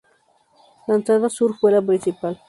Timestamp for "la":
0.87-0.95, 1.71-1.79